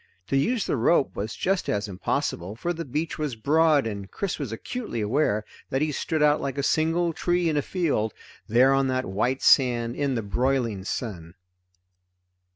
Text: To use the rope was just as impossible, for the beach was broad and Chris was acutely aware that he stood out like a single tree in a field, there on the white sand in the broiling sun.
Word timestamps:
To 0.29 0.35
use 0.35 0.65
the 0.65 0.77
rope 0.77 1.15
was 1.15 1.35
just 1.35 1.69
as 1.69 1.87
impossible, 1.87 2.55
for 2.55 2.73
the 2.73 2.83
beach 2.85 3.19
was 3.19 3.35
broad 3.35 3.85
and 3.85 4.09
Chris 4.09 4.39
was 4.39 4.51
acutely 4.51 4.99
aware 4.99 5.45
that 5.69 5.83
he 5.83 5.91
stood 5.91 6.23
out 6.23 6.41
like 6.41 6.57
a 6.57 6.63
single 6.63 7.13
tree 7.13 7.47
in 7.49 7.55
a 7.55 7.61
field, 7.61 8.11
there 8.47 8.73
on 8.73 8.87
the 8.87 9.03
white 9.03 9.43
sand 9.43 9.95
in 9.95 10.15
the 10.15 10.23
broiling 10.23 10.83
sun. 10.85 11.35